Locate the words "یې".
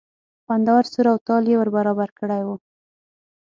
1.49-1.55